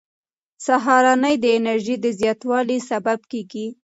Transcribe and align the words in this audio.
سهارنۍ 0.65 1.35
د 1.41 1.45
انرژۍ 1.57 1.95
د 2.03 2.07
زیاتوالي 2.19 2.77
سبب 2.89 3.19
کېږي. 3.31 3.67